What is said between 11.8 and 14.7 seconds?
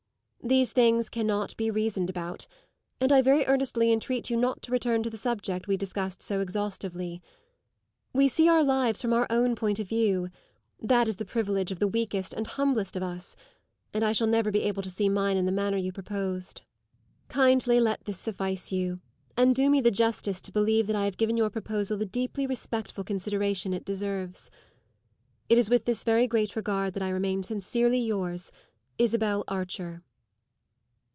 weakest and humblest of us; and I shall never be